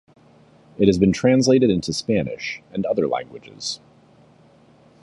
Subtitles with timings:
[0.79, 3.79] It has been translated into Spanish and other languages.